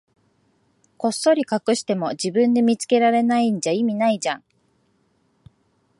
[0.97, 4.43] こっそり隠しても、自分で見つけられないんじゃ意味ないじゃん。